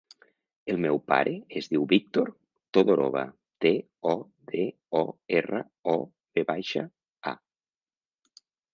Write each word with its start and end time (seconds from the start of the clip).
El 0.73 0.77
meu 0.85 0.95
pare 1.11 1.33
es 1.61 1.69
diu 1.73 1.85
Víctor 1.91 2.31
Todorova: 2.79 3.23
te, 3.67 3.75
o, 4.15 4.17
de, 4.55 4.67
o, 5.03 5.05
erra, 5.43 5.63
o, 5.97 5.99
ve 6.41 6.49
baixa, 6.53 6.89
a. 7.35 7.39